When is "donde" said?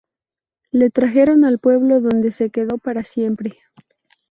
2.01-2.31